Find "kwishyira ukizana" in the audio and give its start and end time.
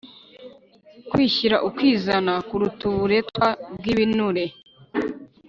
1.09-2.33